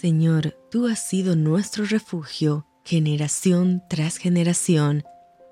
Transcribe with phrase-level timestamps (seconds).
[0.00, 5.04] Señor, tú has sido nuestro refugio, generación tras generación.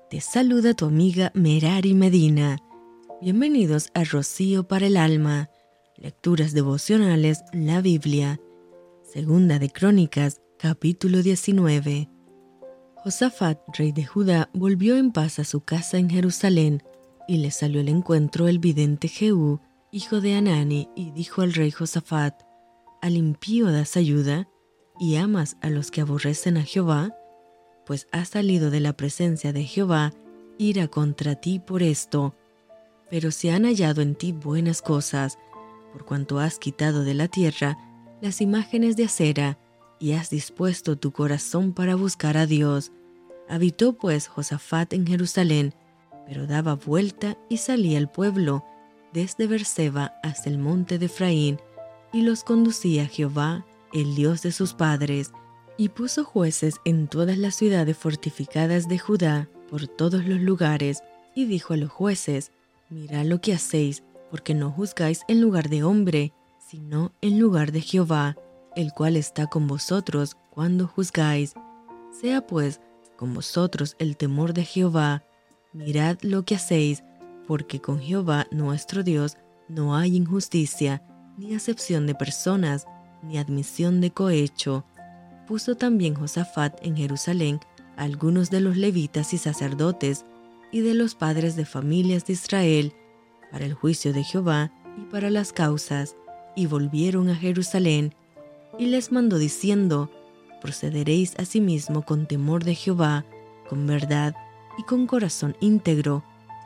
[0.09, 2.57] Te saluda tu amiga Merari Medina.
[3.21, 5.51] Bienvenidos a Rocío para el Alma,
[5.97, 8.39] Lecturas Devocionales, la Biblia.
[9.03, 12.09] Segunda de Crónicas, capítulo 19.
[13.03, 16.81] Josafat, rey de Judá, volvió en paz a su casa en Jerusalén,
[17.27, 19.59] y le salió al encuentro el vidente Jehú,
[19.91, 22.48] hijo de Anani, y dijo al rey Josafat,
[23.01, 24.49] ¿Al impío das ayuda
[24.99, 27.15] y amas a los que aborrecen a Jehová?
[27.85, 30.13] Pues ha salido de la presencia de Jehová
[30.57, 32.35] ira contra ti por esto.
[33.09, 35.39] Pero si han hallado en ti buenas cosas,
[35.93, 37.77] por cuanto has quitado de la tierra
[38.21, 39.57] las imágenes de acera,
[39.99, 42.91] y has dispuesto tu corazón para buscar a Dios.
[43.49, 45.73] Habitó pues Josafat en Jerusalén,
[46.25, 48.63] pero daba vuelta y salía al pueblo,
[49.13, 51.59] desde Berseba hasta el monte de Efraín,
[52.11, 55.31] y los conducía Jehová, el Dios de sus padres,
[55.77, 61.03] y puso jueces en todas las ciudades fortificadas de Judá, por todos los lugares,
[61.35, 62.51] y dijo a los jueces,
[62.89, 67.81] Mirad lo que hacéis, porque no juzgáis en lugar de hombre, sino en lugar de
[67.81, 68.35] Jehová,
[68.75, 71.53] el cual está con vosotros cuando juzgáis.
[72.11, 72.81] Sea pues
[73.15, 75.23] con vosotros el temor de Jehová,
[75.73, 77.03] mirad lo que hacéis,
[77.47, 81.03] porque con Jehová nuestro Dios no hay injusticia,
[81.39, 82.85] ni acepción de personas,
[83.23, 84.83] ni admisión de cohecho.
[85.47, 87.59] Puso también Josafat en Jerusalén
[87.95, 90.25] algunos de los levitas y sacerdotes
[90.71, 92.93] y de los padres de familias de Israel
[93.51, 96.15] para el juicio de Jehová y para las causas,
[96.55, 98.13] y volvieron a Jerusalén,
[98.77, 100.11] y les mandó diciendo,
[100.61, 103.25] procederéis asimismo con temor de Jehová,
[103.69, 104.35] con verdad
[104.77, 106.23] y con corazón íntegro,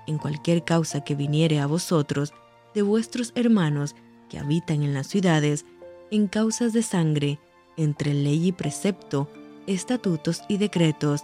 [0.07, 2.33] en cualquier causa que viniere a vosotros
[2.73, 3.95] de vuestros hermanos
[4.33, 5.63] que habitan en las ciudades
[6.09, 7.39] en causas de sangre,
[7.77, 9.29] entre ley y precepto,
[9.67, 11.21] estatutos y decretos,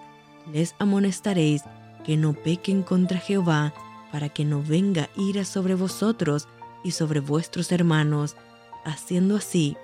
[0.54, 1.64] les amonestaréis
[2.06, 3.74] que no pequen contra Jehová,
[4.12, 6.48] para que no venga ira sobre vosotros
[6.84, 8.36] y sobre vuestros hermanos.
[8.86, 9.76] Haciendo así,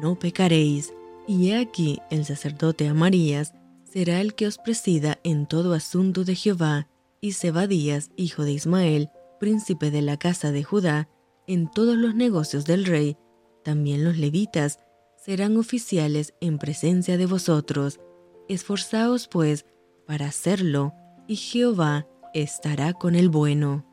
[0.00, 0.94] no pecaréis.
[1.28, 3.52] Y he aquí el sacerdote Amarías
[3.84, 6.88] será el que os presida en todo asunto de Jehová,
[7.20, 11.08] y Zebadías, hijo de Ismael, príncipe de la casa de Judá,
[11.52, 13.16] en todos los negocios del rey,
[13.64, 14.78] también los levitas
[15.16, 17.98] serán oficiales en presencia de vosotros.
[18.48, 19.66] Esforzaos pues
[20.06, 20.94] para hacerlo,
[21.26, 23.84] y Jehová estará con el bueno.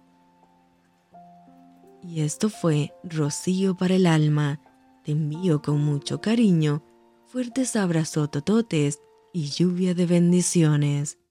[2.03, 4.61] Y esto fue Rocío para el alma.
[5.03, 6.83] Te envío con mucho cariño,
[7.25, 8.99] fuertes abrazos tototes
[9.33, 11.17] y lluvia de bendiciones.